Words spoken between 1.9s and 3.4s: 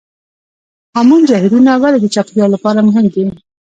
د چاپیریال لپاره مهم دي؟